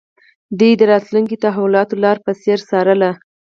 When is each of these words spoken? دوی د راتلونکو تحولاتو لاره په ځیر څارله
دوی 0.59 0.71
د 0.77 0.81
راتلونکو 0.91 1.41
تحولاتو 1.43 2.01
لاره 2.03 2.19
په 2.25 2.31
ځیر 2.41 2.59
څارله 2.69 3.11